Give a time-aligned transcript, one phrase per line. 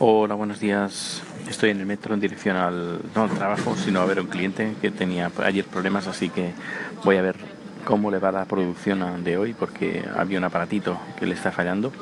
[0.00, 1.24] Hola, buenos días.
[1.50, 4.28] Estoy en el metro en dirección al, no al trabajo, sino a ver a un
[4.28, 6.52] cliente que tenía ayer problemas, así que
[7.02, 7.34] voy a ver
[7.84, 11.92] cómo le va la producción de hoy, porque había un aparatito que le está fallando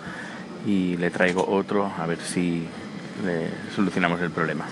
[0.66, 2.66] y le traigo otro a ver si
[3.74, 4.66] solucionamos el problema.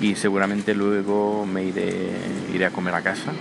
[0.00, 2.12] Y seguramente luego me iré,
[2.54, 3.32] iré a comer a casa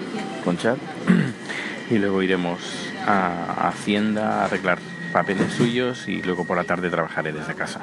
[0.43, 0.77] con Chad
[1.91, 4.79] y luego iremos a Hacienda a arreglar
[5.13, 7.81] papeles suyos y luego por la tarde trabajaré desde casa.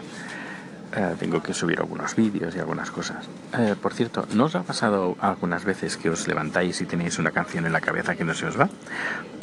[0.97, 3.27] Eh, tengo que subir algunos vídeos y algunas cosas.
[3.59, 7.33] Eh, por cierto, ¿no os ha pasado algunas veces que os levantáis y tenéis una
[7.33, 8.69] canción en la cabeza que no se os va?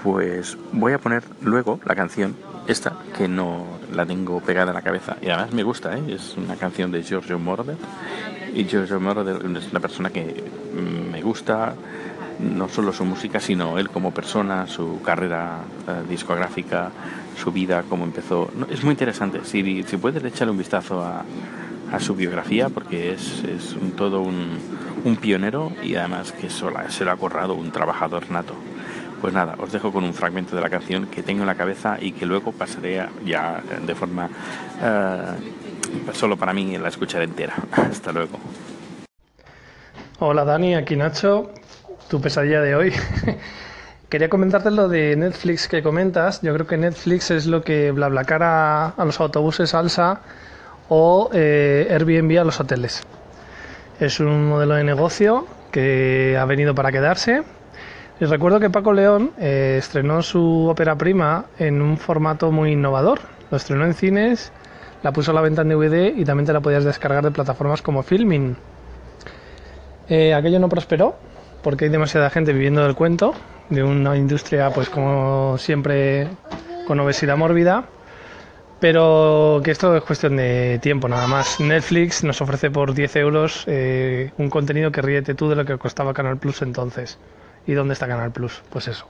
[0.01, 2.37] Pues voy a poner luego la canción,
[2.67, 6.03] esta, que no la tengo pegada en la cabeza y además me gusta, ¿eh?
[6.07, 7.77] es una canción de Giorgio Moroder.
[8.53, 11.73] Y Giorgio Moroder es una persona que me gusta,
[12.39, 15.59] no solo su música, sino él como persona, su carrera
[16.09, 16.91] discográfica,
[17.37, 18.49] su vida, cómo empezó.
[18.69, 19.41] es muy interesante.
[19.43, 21.23] Si, si puedes echarle un vistazo a,
[21.99, 24.57] su biografía, porque es, es un, todo un,
[25.03, 28.53] un, pionero y además que sola, se lo ha corrado un trabajador nato.
[29.19, 31.97] Pues nada, os dejo con un fragmento de la canción que tengo en la cabeza
[31.99, 37.55] y que luego pasaré ya de forma uh, solo para mí la escuchar entera.
[37.71, 38.39] Hasta luego.
[40.19, 41.51] Hola Dani, aquí Nacho,
[42.11, 42.93] tu pesadilla de hoy.
[44.09, 46.41] Quería comentarte lo de Netflix que comentas.
[46.41, 50.19] Yo creo que Netflix es lo que BlaBlaCar a, a los autobuses Alsa
[50.89, 53.01] o eh, Airbnb a los hoteles.
[54.01, 57.43] Es un modelo de negocio que ha venido para quedarse.
[58.19, 63.21] Y recuerdo que Paco León eh, estrenó su ópera prima en un formato muy innovador.
[63.49, 64.51] Lo estrenó en cines,
[65.01, 67.81] la puso a la venta en DVD y también te la podías descargar de plataformas
[67.81, 68.57] como Filming.
[70.09, 71.30] Eh, aquello no prosperó
[71.63, 73.33] porque hay demasiada gente viviendo del cuento
[73.69, 76.27] de una industria, pues como siempre,
[76.85, 77.85] con obesidad mórbida.
[78.79, 81.59] Pero que esto es cuestión de tiempo nada más.
[81.59, 85.77] Netflix nos ofrece por 10 euros eh, un contenido que ríete tú de lo que
[85.77, 87.19] costaba Canal Plus entonces.
[87.67, 88.63] ¿Y dónde está Canal Plus?
[88.71, 89.07] Pues eso.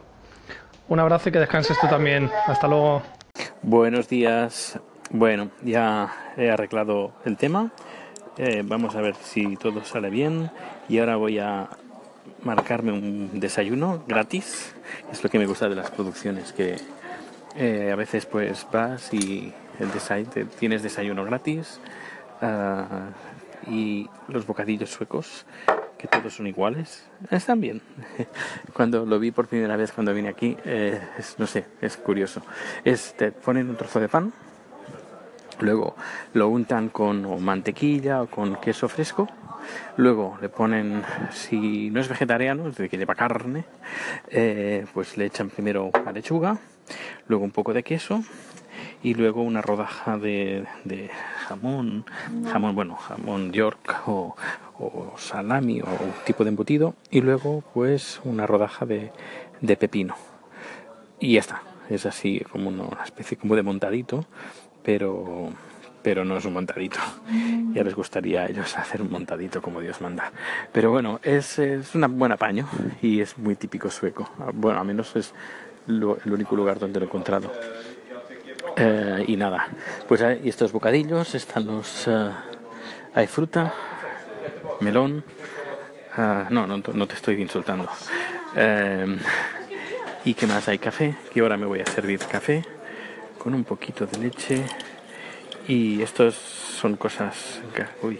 [0.89, 2.29] Un abrazo y que descanses tú también.
[2.47, 3.01] Hasta luego.
[3.61, 4.77] Buenos días.
[5.09, 7.71] Bueno, ya he arreglado el tema.
[8.37, 10.51] Eh, vamos a ver si todo sale bien.
[10.89, 11.69] Y ahora voy a
[12.43, 14.73] marcarme un desayuno gratis.
[15.11, 16.77] Es lo que me gusta de las producciones, que
[17.55, 20.25] eh, a veces pues vas y el desay
[20.59, 21.79] tienes desayuno gratis
[22.41, 25.45] uh, y los bocadillos suecos,
[25.97, 27.81] que todos son iguales, están bien.
[28.73, 32.41] Cuando lo vi por primera vez cuando vine aquí, eh, es, no sé, es curioso.
[32.83, 34.33] Es, te ponen un trozo de pan,
[35.59, 35.95] luego
[36.33, 39.27] lo untan con mantequilla o con queso fresco
[39.97, 43.65] Luego le ponen, si no es vegetariano, es decir, que lleva carne,
[44.29, 46.57] eh, pues le echan primero la lechuga,
[47.27, 48.23] luego un poco de queso
[49.03, 50.65] y luego una rodaja de,
[51.47, 52.05] jamón,
[52.51, 54.35] jamón, bueno, jamón York o,
[55.17, 59.11] salami o un tipo de embutido y luego pues una rodaja de,
[59.61, 60.15] de pepino.
[61.19, 64.25] Y ya está, es así como una especie como de montadito,
[64.83, 65.51] pero
[66.01, 66.99] pero no es un montadito.
[67.73, 70.31] Ya les gustaría a ellos hacer un montadito como Dios manda.
[70.71, 72.67] Pero bueno, es, es un buen apaño
[73.01, 74.29] y es muy típico sueco.
[74.53, 75.33] Bueno, al menos es
[75.87, 77.51] el único lugar donde lo he encontrado.
[78.77, 79.67] Eh, y nada,
[80.07, 82.07] pues hay estos bocadillos, están los...
[82.07, 82.31] Eh,
[83.13, 83.73] hay fruta,
[84.79, 85.23] melón...
[86.17, 87.87] Uh, no, no, no, te estoy insultando.
[90.25, 90.67] ¿Y qué más?
[90.67, 92.65] Hay café, que ahora me voy a servir café
[93.37, 94.65] con un poquito de leche
[95.67, 98.19] y estos son cosas que, uy,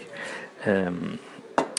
[0.64, 1.18] em,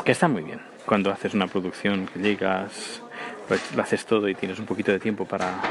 [0.03, 0.62] que están muy bien.
[0.85, 3.01] Cuando haces una producción, que llegas,
[3.47, 5.62] pues lo haces todo y tienes un poquito de tiempo para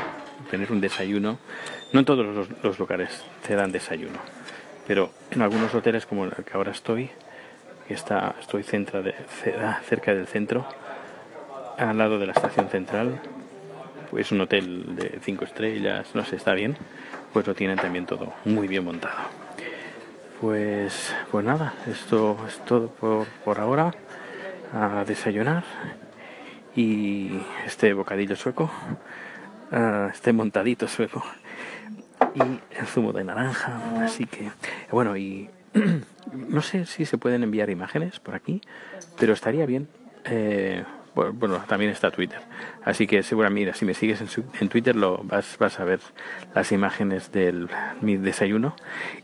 [0.50, 1.38] tener un desayuno.
[1.92, 4.18] No en todos los, lugares te dan desayuno,
[4.86, 7.10] pero en algunos hoteles como el que ahora estoy,
[7.86, 9.14] que está, estoy centra de,
[9.88, 10.66] cerca del centro,
[11.76, 13.20] al lado de la estación central,
[14.10, 16.76] pues un hotel de cinco estrellas, no sé, está bien,
[17.32, 19.41] pues lo tienen también todo muy bien montado.
[20.42, 23.94] Pues, pues nada, esto es todo por, por ahora.
[24.74, 25.62] A desayunar.
[26.74, 28.68] Y este bocadillo sueco,
[29.70, 31.22] uh, este montadito sueco.
[32.34, 32.40] Y
[32.76, 33.80] el zumo de naranja.
[34.02, 34.50] Así que,
[34.90, 35.48] bueno, y
[36.32, 38.60] no sé si se pueden enviar imágenes por aquí,
[39.20, 39.86] pero estaría bien.
[40.24, 40.82] Eh,
[41.14, 42.40] bueno, también está Twitter.
[42.84, 44.22] Así que seguramente, mira, si me sigues
[44.60, 46.00] en, Twitter lo vas, vas a ver
[46.54, 47.68] las imágenes del
[48.00, 48.74] mi desayuno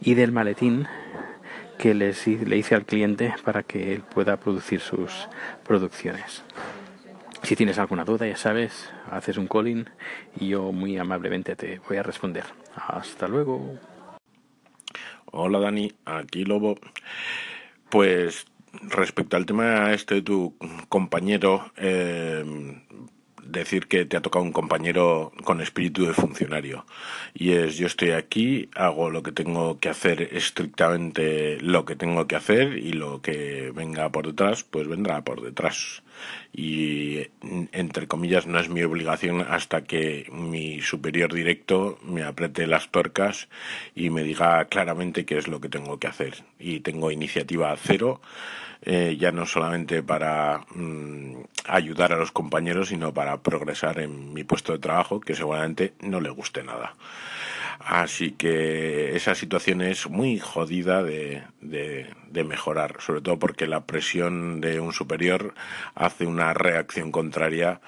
[0.01, 0.87] y del maletín
[1.79, 5.29] que les, le hice al cliente para que él pueda producir sus
[5.65, 6.43] producciones.
[7.43, 9.89] Si tienes alguna duda, ya sabes, haces un calling
[10.39, 12.45] y yo muy amablemente te voy a responder.
[12.75, 13.79] Hasta luego.
[15.27, 16.77] Hola Dani, aquí Lobo.
[17.89, 18.45] Pues
[18.83, 20.57] respecto al tema este de tu
[20.89, 22.45] compañero, eh,
[23.49, 26.85] decir que te ha tocado un compañero con espíritu de funcionario.
[27.35, 32.27] Y es, yo estoy aquí, hago lo que tengo que hacer estrictamente lo que tengo
[32.27, 36.03] que hacer y lo que venga por detrás, pues vendrá por detrás.
[36.53, 37.29] Y,
[37.73, 43.49] entre comillas, no es mi obligación hasta que mi superior directo me apriete las tuercas
[43.95, 46.45] y me diga claramente qué es lo que tengo que hacer.
[46.59, 48.21] Y tengo iniciativa cero
[48.83, 54.45] eh, ya no solamente para mm, ayudar a los compañeros, sino para progresar en mi
[54.45, 56.95] puesto de trabajo, que seguramente no le guste nada.
[57.89, 64.61] Así que esa situación es muy jodida de, de, mejorar, sobre todo porque la presión
[64.61, 65.55] de un superior
[65.95, 67.81] hace una reacción contraria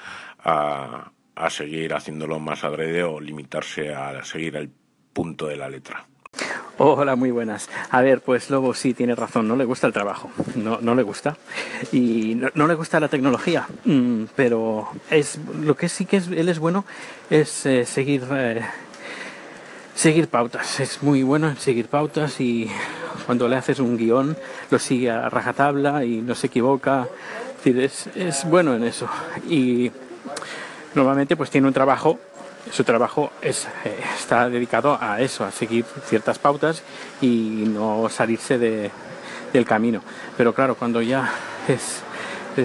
[0.43, 4.70] a, a seguir haciéndolo más adrede o limitarse a seguir el
[5.12, 6.06] punto de la letra.
[6.79, 7.69] Hola, muy buenas.
[7.91, 11.02] A ver, pues Lobo sí tiene razón, no le gusta el trabajo, no, no le
[11.02, 11.37] gusta.
[11.93, 16.49] Y no, le gusta la tecnología, mm, pero es lo que sí que es, él
[16.49, 16.87] es bueno
[17.29, 18.62] es eh, seguir, eh,
[20.00, 20.81] seguir pautas.
[20.81, 22.70] Es muy bueno en seguir pautas y
[23.26, 24.35] cuando le haces un guion
[24.70, 27.06] lo sigue a rajatabla y no se equivoca.
[27.62, 29.06] Es, es, bueno en eso.
[29.47, 29.93] Y
[30.94, 32.19] normalmente pues tiene un trabajo
[32.73, 36.82] su trabajo es, eh, está dedicado a eso, a seguir ciertas pautas
[37.20, 38.91] y no salirse de,
[39.52, 40.02] del camino.
[40.37, 41.31] Pero claro, cuando ya
[41.69, 42.02] es,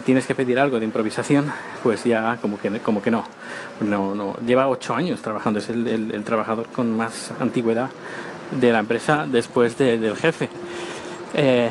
[0.01, 1.51] tienes que pedir algo de improvisación,
[1.83, 3.23] pues ya como que, como que no.
[3.81, 4.35] no, no.
[4.45, 7.89] Lleva ocho años trabajando, es el, trabajador con más antigüedad
[8.51, 10.49] de la empresa después del jefe.
[11.33, 11.69] Eh,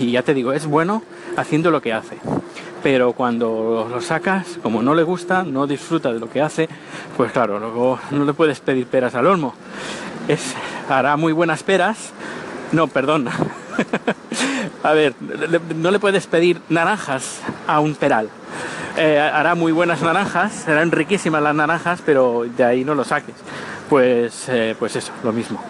[0.00, 1.02] y ya te digo, es bueno
[1.36, 2.18] haciendo lo que hace
[2.86, 6.68] pero cuando lo sacas, como no le gusta, no disfruta de lo que hace,
[7.16, 9.54] pues claro, luego no le puedes pedir peras al olmo.
[10.28, 10.54] Es,
[10.88, 12.12] hará muy buenas peras,
[12.70, 13.28] no, perdón.
[14.86, 15.14] a ver,
[15.74, 18.28] no le puedes pedir naranjas a un peral.
[18.96, 23.34] Eh, hará muy buenas naranjas, serán riquísimas las naranjas, pero de ahí no lo saques.
[23.90, 25.60] Pues, eh, pues eso, lo mismo.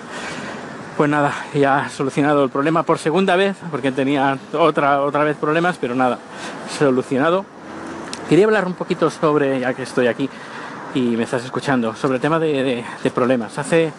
[0.97, 5.77] Pues nada, ya solucionado el problema por segunda vez, porque tenía otra, otra vez problemas,
[5.81, 6.19] pero nada,
[6.79, 7.45] solucionado.
[8.29, 10.29] Quería hablar un poquito sobre, ya que estoy aquí
[10.95, 12.85] y me estás escuchando, sobre el tema de,
[13.15, 13.59] problemas.
[13.59, 13.93] Hace,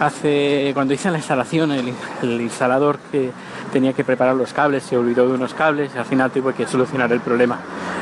[0.00, 3.30] hace, cuando hice la instalación, el, instalador que
[3.72, 6.66] tenía que preparar los cables se olvidó de unos cables y al final tuve que
[6.66, 7.58] solucionar el problema.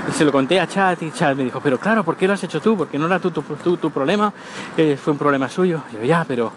[0.08, 2.34] Y se lo conté a Chat y Chat me dijo, pero claro, ¿por qué lo
[2.34, 2.76] has hecho tú?
[2.76, 3.42] Porque no era tu, tu,
[3.76, 4.32] tu, problema,
[4.76, 5.82] eh, fue un problema suyo.
[5.92, 6.52] yo, ya, pero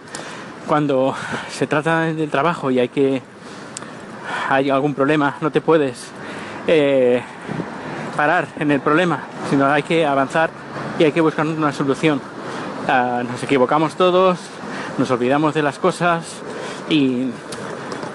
[0.68, 1.16] cuando
[1.50, 3.22] se trata del trabajo y hay que
[4.50, 6.12] hay algún problema, no te puedes
[6.68, 7.22] eh,
[8.16, 10.50] parar en el problema, sino hay que avanzar
[10.98, 12.22] y hay que buscar una solución.
[12.88, 14.40] Ah, nos equivocamos todos,
[14.98, 16.26] nos olvidamos de las cosas
[16.90, 17.30] y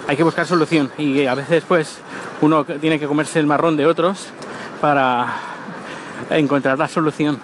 [0.06, 0.90] hay que buscar solución.
[0.98, 1.98] Y a veces pues
[2.40, 4.28] uno tiene que comerse el marrón de otros
[4.80, 5.34] para
[6.30, 7.38] encontrar la solución.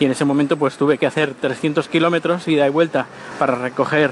[0.00, 3.06] Y en ese momento pues tuve que hacer 300 kilómetros ida y vuelta
[3.38, 4.10] para recoger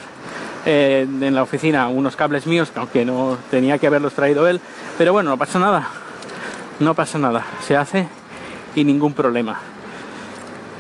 [0.67, 4.61] eh, en la oficina unos cables míos, aunque no tenía que haberlos traído él,
[4.99, 5.89] pero bueno, no pasa nada,
[6.81, 8.09] no pasa nada, se hace
[8.75, 9.59] y ningún problema.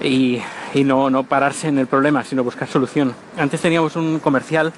[0.02, 0.43] Y,
[0.84, 3.14] no, no pararse en el problema, sino buscar solución.
[3.37, 4.72] Antes teníamos un comercial,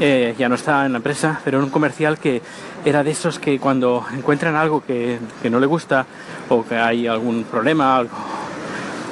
[0.00, 2.40] eh, ya no está en la empresa, pero era un comercial que
[2.84, 6.06] era de esos que cuando encuentran algo que, que no le gusta
[6.48, 8.16] o que hay algún problema, algo,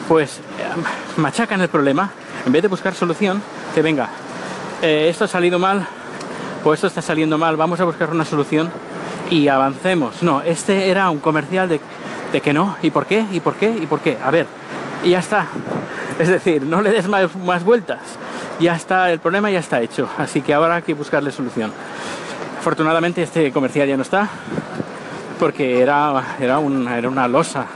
[0.09, 2.11] pues eh, machacan el problema,
[2.47, 3.42] en vez de buscar solución,
[3.75, 4.09] que venga,
[4.80, 5.87] eh, esto ha salido mal
[6.64, 8.71] o esto está saliendo mal, vamos a buscar una solución
[9.30, 10.23] y avancemos.
[10.23, 11.80] No, este era un comercial de,
[12.33, 13.26] de que no, ¿y por qué?
[13.30, 13.68] ¿Y por qué?
[13.71, 14.16] ¿Y por qué?
[14.25, 14.47] A ver,
[15.04, 15.47] y ya está.
[16.18, 18.00] Es decir, no le des más, más vueltas.
[18.61, 20.09] Ya está, el problema ya está hecho.
[20.19, 21.73] Así que ahora hay que buscarle solución.
[22.59, 24.29] Afortunadamente este comercial ya no está
[25.38, 27.67] porque era, era, una, era una losa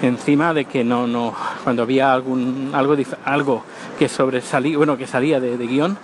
[0.00, 3.64] encima de que no, no, cuando había algún, algo, algo
[3.98, 5.98] que sobresalía, bueno, que salía de, guion,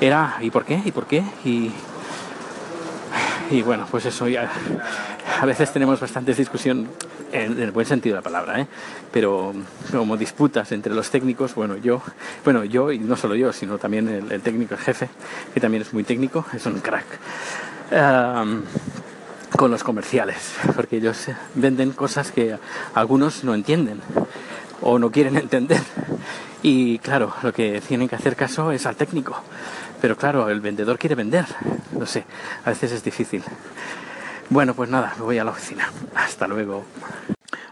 [0.00, 0.80] era ¿y por qué?
[0.84, 1.22] ¿y por qué?
[1.44, 1.70] Y,
[3.50, 4.50] y bueno, pues eso ya.
[5.42, 6.88] A veces tenemos bastantes discusión
[7.32, 8.66] en, el buen sentido de la palabra, ¿eh?
[9.10, 9.52] pero
[9.90, 12.00] como disputas entre los técnicos, bueno, yo,
[12.44, 15.08] bueno, yo y no solo yo, sino también el, técnico, el jefe,
[15.52, 17.06] que también es muy técnico, es un crack.
[19.56, 22.56] con los comerciales, porque ellos venden cosas que
[22.94, 24.00] algunos no entienden
[24.80, 25.82] o no quieren entender.
[26.62, 29.42] Y claro, lo que tienen que hacer caso es al técnico.
[30.00, 31.46] Pero claro, el vendedor quiere vender.
[31.98, 32.24] No sé,
[32.64, 33.42] a veces es difícil.
[34.50, 35.90] Bueno, pues nada, me voy a la oficina.
[36.14, 36.84] Hasta luego.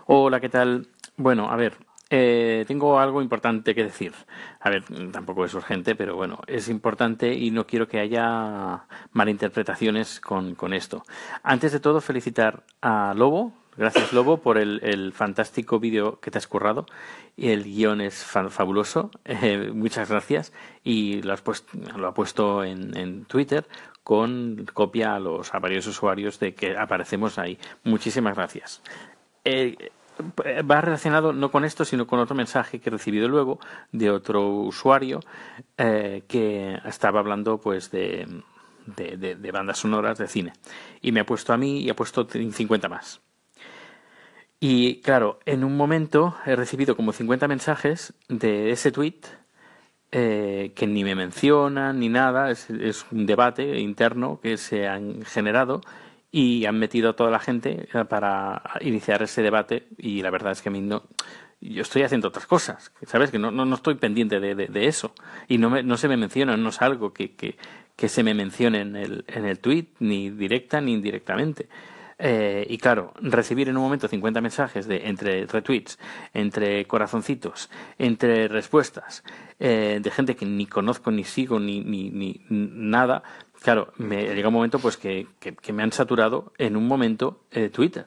[0.06, 0.88] Hola, ¿qué tal?
[1.16, 1.74] Bueno, a ver,
[2.08, 4.12] eh, tengo algo importante que decir.
[4.60, 10.20] A ver, tampoco es urgente, pero bueno, es importante y no quiero que haya malinterpretaciones
[10.20, 11.04] con, con esto.
[11.42, 13.52] Antes de todo, felicitar a Lobo.
[13.76, 16.86] Gracias, Lobo, por el, fantástico vídeo que te has currado.
[17.36, 19.10] El guion es fabuloso.
[19.24, 20.52] Eh, muchas gracias.
[20.82, 23.66] Y lo, has puesto, lo ha puesto en, en Twitter
[24.02, 27.58] con copia a los a varios usuarios de que aparecemos ahí.
[27.84, 28.82] Muchísimas gracias.
[29.44, 29.76] Eh,
[30.70, 33.58] va relacionado no con esto, sino con otro mensaje que he recibido luego
[33.92, 35.20] de otro usuario
[35.76, 38.26] eh, que estaba hablando pues de,
[38.86, 40.52] de, bandas sonoras de cine.
[41.00, 43.20] Y me ha puesto a mí y ha puesto 50 más.
[44.58, 49.20] Y claro, en un momento he recibido como 50 mensajes de ese tweet
[50.12, 52.68] eh, que ni me mencionan ni nada, es,
[53.12, 55.80] un debate interno que se han generado
[56.32, 60.52] y han metido a toda la gente eh, para iniciar ese debate y la verdad
[60.52, 61.04] es que a mí no
[61.60, 65.12] yo estoy haciendo otras cosas sabes que no, no, no estoy pendiente de, de, eso.
[65.46, 67.56] Y no, me, no se me menciona no es algo que, que,
[67.96, 71.68] que se me mencione en el, en el tweet ni directa ni indirectamente
[72.22, 75.98] eh, y claro, recibir en un momento 50 mensajes de entre retweets,
[76.34, 79.24] entre corazoncitos, entre respuestas,
[79.58, 83.22] eh, de gente que ni conozco, ni sigo, ni, ni, ni nada,
[83.62, 87.68] claro, me llega un momento pues que, que, me han saturado en un momento eh,
[87.70, 88.06] Twitter.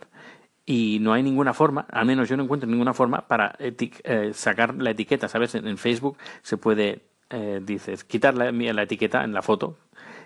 [0.65, 4.75] Y no hay ninguna forma, al menos yo no encuentro ninguna forma para eh, sacar
[4.75, 5.55] la etiqueta, ¿sabes?
[5.55, 7.01] En, Facebook se puede,
[7.33, 9.77] eh, dices, quitar la, la etiqueta en la foto,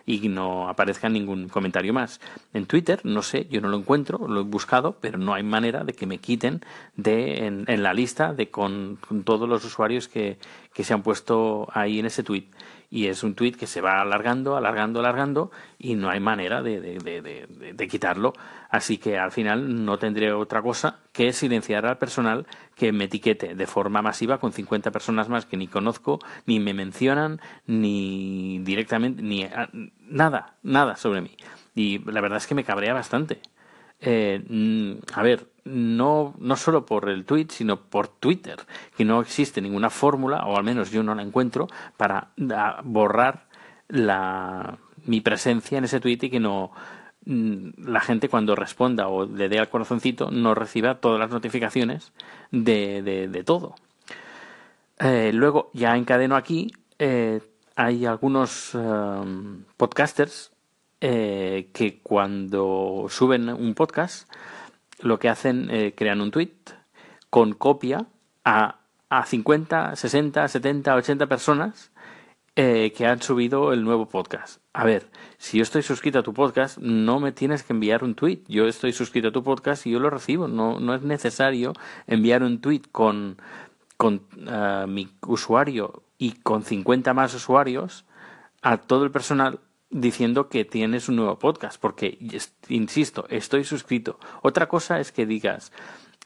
[0.07, 2.21] y no aparezca ningún comentario más.
[2.53, 5.83] En Twitter, no sé, yo no lo encuentro, lo he buscado, pero no hay manera
[5.83, 6.61] de que me quiten
[6.95, 10.37] de en, en la lista de con, con, todos los usuarios que,
[10.73, 12.45] que se han puesto ahí en ese tweet
[12.89, 16.79] y es un tweet que se va alargando, alargando, alargando y no hay manera de,
[16.79, 18.33] de, de, de, quitarlo.
[18.69, 23.55] Así que al final no tendré otra cosa que silenciar al personal que me etiquete
[23.55, 29.21] de forma masiva con 50 personas más que ni conozco, ni me mencionan, ni directamente,
[29.21, 29.47] ni
[30.09, 31.31] nada, nada sobre mí.
[31.75, 33.41] Y la verdad es que me cabrea bastante.
[33.99, 38.57] Eh, a ver, no, no solo por el tweet, sino por Twitter,
[38.95, 42.29] que no existe ninguna fórmula, o al menos yo no la encuentro, para
[42.83, 43.47] borrar
[43.89, 46.71] la, mi presencia en ese tweet y que no
[47.25, 52.13] mm, la gente cuando responda o le dé al corazoncito no reciba todas las notificaciones
[52.51, 53.75] de, de, todo.
[54.99, 57.41] Eh, luego, ya encadeno aquí, eh,
[57.75, 60.51] hay algunos um, podcasters
[61.01, 64.29] eh, que cuando suben un podcast
[64.99, 66.55] lo que hacen, eh, crean un tweet
[67.29, 68.07] con copia
[68.43, 71.91] a, a 50, 60, 70, 80 personas
[72.55, 74.61] eh, que han subido el nuevo podcast.
[74.73, 78.15] A ver, si yo estoy suscrito a tu podcast, no me tienes que enviar un
[78.15, 78.41] tweet.
[78.47, 80.47] Yo estoy suscrito a tu podcast y yo lo recibo.
[80.47, 81.73] No, no es necesario
[82.07, 83.37] enviar un tweet con,
[83.95, 88.05] con uh, mi usuario y con 50 más usuarios
[88.63, 92.17] a todo el personal diciendo que tienes un nuevo podcast, porque,
[92.69, 94.19] insisto, estoy suscrito.
[94.41, 95.71] Otra cosa es que digas,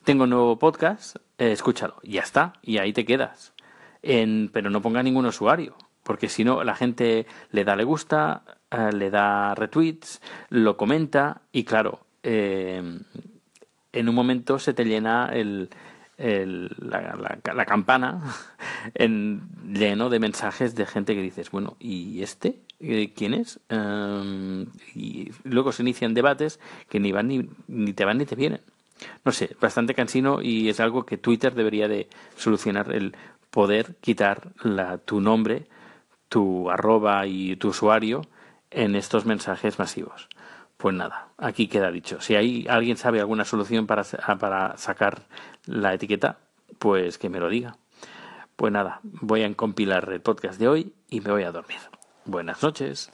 [0.03, 3.53] tengo un nuevo podcast, eh, escúchalo, ya está, y ahí te quedas.
[4.01, 8.43] En, pero no ponga ningún usuario, porque si no, la gente le da le gusta,
[8.71, 12.99] eh, le da retweets, lo comenta, y claro, eh,
[13.93, 15.69] en un momento se te llena el,
[16.17, 18.21] la, la, campana
[18.95, 19.41] en,
[19.71, 22.59] lleno de mensajes de gente que dices, bueno, ¿y este?
[23.15, 23.59] Quién es.
[23.69, 26.59] Um, y luego se inician debates
[26.89, 28.61] que ni van ni, ni te van ni te vienen.
[29.23, 33.15] No sé, bastante cansino y es algo que Twitter debería de solucionar el
[33.49, 35.67] poder quitar la, tu nombre,
[36.29, 38.21] tu arroba y tu usuario
[38.69, 40.27] en estos mensajes masivos.
[40.77, 42.21] Pues nada, aquí queda dicho.
[42.21, 44.03] Si hay alguien sabe alguna solución para,
[44.39, 45.23] para sacar
[45.65, 46.39] la etiqueta,
[46.79, 47.77] pues que me lo diga.
[48.55, 51.79] Pues nada, voy a compilar el podcast de hoy y me voy a dormir.
[52.25, 53.09] Buenas noches.